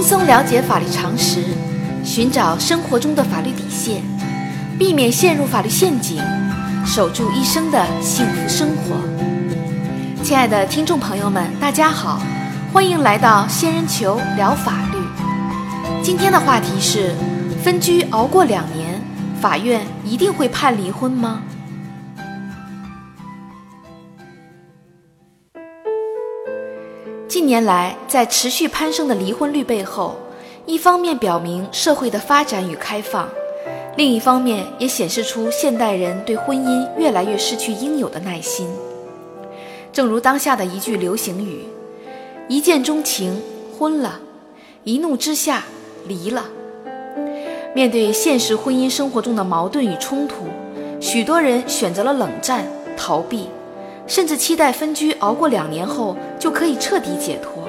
[0.00, 1.44] 轻松了解法律常识，
[2.02, 4.02] 寻找生活中的法律底线，
[4.78, 6.18] 避免陷入法律陷阱，
[6.86, 8.96] 守住一生的幸福生活。
[10.22, 12.22] 亲爱的听众朋友们，大家好，
[12.72, 16.02] 欢迎来到仙人球聊法律。
[16.02, 17.14] 今天的话题是：
[17.62, 18.98] 分居熬过两年，
[19.38, 21.42] 法院一定会判离婚吗？
[27.30, 30.16] 近年来，在持续攀升的离婚率背后，
[30.66, 33.28] 一方面表明社会的发展与开放，
[33.96, 38.68] 另一方面也显示出现代人对婚姻越来越失去应有的耐心。
[39.92, 41.62] 正如当下的一句流行语
[42.50, 43.40] ：“一见钟情
[43.78, 44.18] 婚了，
[44.82, 45.62] 一怒之下
[46.08, 46.46] 离了。”
[47.72, 50.46] 面对现实婚姻生活中的矛盾与冲突，
[51.00, 52.64] 许多人选择了冷战
[52.96, 53.48] 逃避。
[54.10, 57.62] 甚至期待分居熬过两年后就可以彻底解脱。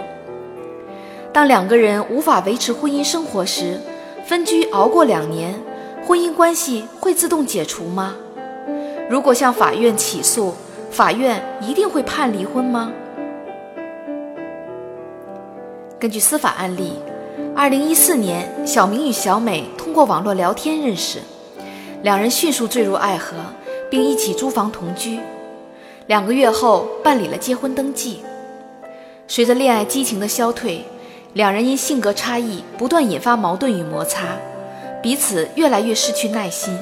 [1.31, 3.79] 当两个人无法维持婚姻生活时，
[4.25, 5.53] 分居熬过两年，
[6.03, 8.15] 婚姻关系会自动解除吗？
[9.07, 10.55] 如果向法院起诉，
[10.89, 12.91] 法院一定会判离婚吗？
[15.99, 16.93] 根据司法案例，
[17.55, 21.19] 二零一四年，小明与小美通过网络聊天认识，
[22.01, 23.35] 两人迅速坠入爱河，
[23.91, 25.19] 并一起租房同居。
[26.11, 28.19] 两个月后办理了结婚登记。
[29.29, 30.83] 随着恋爱激情的消退，
[31.31, 34.35] 两人因性格差异不断引发矛盾与摩擦，
[35.01, 36.77] 彼此越来越失去耐心，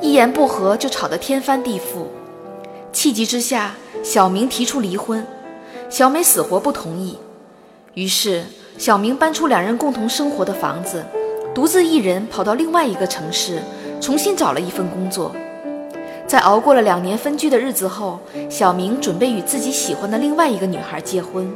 [0.00, 2.06] 一言不合就吵得天翻地覆。
[2.92, 5.26] 气急之下，小明提出离婚，
[5.90, 7.18] 小美死活不同意。
[7.94, 8.44] 于是，
[8.78, 11.04] 小明搬出两人共同生活的房子，
[11.52, 13.60] 独自一人跑到另外一个城市，
[14.00, 15.34] 重新找了一份工作。
[16.26, 21.52] 在熬过了两年分居的日子后，小明准备与自己喜欢的另外一个女孩结婚。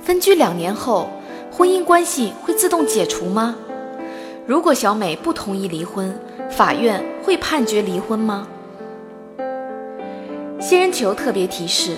[0.00, 1.08] 分居两年后，
[1.50, 3.56] 婚姻关系会自动解除吗？
[4.46, 6.16] 如果小美不同意离婚，
[6.50, 8.46] 法院会判决离婚吗？
[10.60, 11.96] 仙人球特别提示：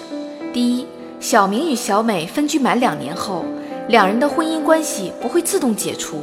[0.53, 0.87] 第一，
[1.19, 3.45] 小明与小美分居满两年后，
[3.89, 6.23] 两人的婚姻关系不会自动解除，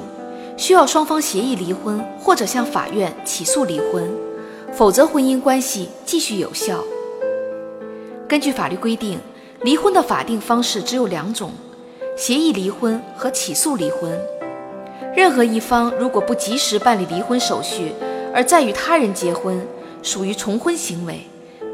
[0.55, 4.25] 需要双方协议离婚或者向法院起诉离婚。
[4.78, 6.84] 否则，婚姻关系继续有效。
[8.28, 9.18] 根据法律规定，
[9.62, 11.52] 离婚的法定方式只有两种：
[12.18, 14.19] 协议离婚和起诉离婚。
[15.16, 17.94] 任何一方如果不及时办理离婚手续，
[18.34, 19.66] 而再与他人结婚，
[20.03, 21.22] 属于重婚行为，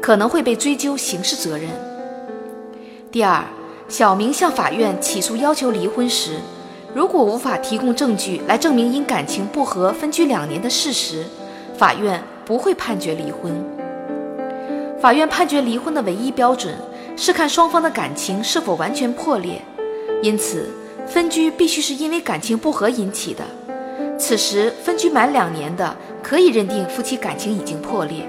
[0.00, 1.70] 可能会被追究刑事责任。
[3.10, 3.44] 第二，
[3.88, 6.36] 小明向法院起诉要求离婚时，
[6.94, 11.24] 如果无法提供证据来证明因感情不和分居两年的事实，
[11.76, 12.22] 法院。
[12.44, 13.52] 不会判决离婚。
[15.00, 16.74] 法院判决离婚的唯一标准
[17.16, 19.60] 是看双方的感情是否完全破裂，
[20.22, 20.70] 因此
[21.06, 23.42] 分居必须是因为感情不和引起的。
[24.18, 28.28] 此时分居满两年的，可以认定夫妻感情已经破裂。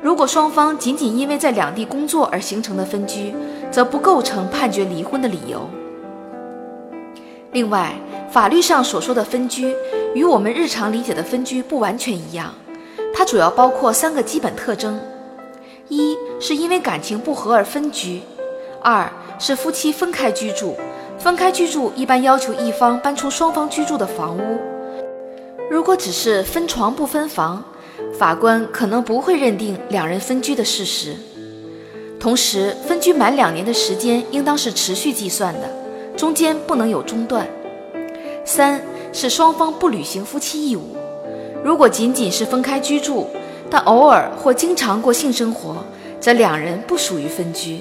[0.00, 3.34] 如果双方仅仅因为在两地工作而形成的分居，
[3.72, 5.68] 则不构成判决离婚的理由。
[7.50, 7.94] 另外，
[8.30, 9.74] 法律上所说的分居
[10.14, 12.54] 与我们日常理解的分居不完全一样。
[13.18, 15.00] 它主要包括三个基本特征：
[15.88, 18.20] 一是因为感情不和而分居；
[18.82, 20.76] 二是夫妻分开居住，
[21.18, 24.58] 分开居住一般要求一方搬出双方居住的房屋。
[25.70, 27.64] 如果只是分床不分房，
[28.18, 31.16] 法官可能不会认定两人分居的事实。
[32.20, 35.70] 同时，分居满两年的时间应当是持续计算的，
[36.18, 37.48] 中间不能有中断。
[38.44, 38.78] 三
[39.10, 40.94] 是双方不履行夫妻义务。
[41.66, 43.26] 如果仅仅是分开居住，
[43.68, 45.84] 但偶尔或经常过性生活，
[46.20, 47.80] 则两人不属于分居。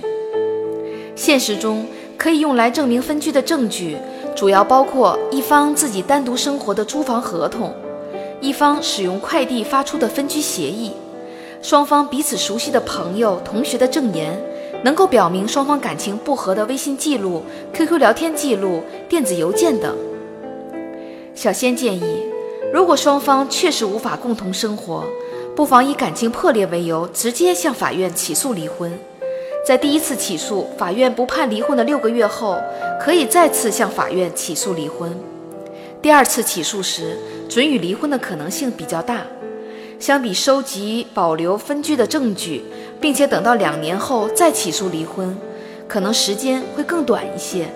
[1.16, 1.86] 现实中
[2.18, 3.96] 可以用来证明分居的证据，
[4.36, 7.72] 主要包括一方自己单独生活的租房合同，
[8.42, 10.92] 一方使用快递发出的分居协议，
[11.62, 14.36] 双方彼此熟悉的朋友、同学的证言，
[14.82, 19.96] 能够表明双方感情不和的微信记录、QQ 聊天记录、电子邮件等。
[21.36, 22.35] 小仙建议。
[22.74, 25.04] 如果双方确实无法共同生活，
[25.56, 28.92] 不妨以感情破裂为由，直接向法院起诉离婚。
[29.66, 32.58] 在第一次起诉法院不判离婚的六个月后，
[33.00, 35.18] 可以再次向法院起诉离婚。
[36.02, 37.18] 第二次起诉时，
[37.50, 39.22] 准予离婚的可能性比较大。
[39.98, 42.64] 相比收集保留分居的证据，
[43.00, 45.36] 并且等到两年后再起诉离婚，
[45.88, 47.68] 可能时间会更短一些。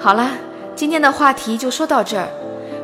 [0.00, 0.32] 好啦，
[0.74, 2.26] 今天的话题就说到这儿。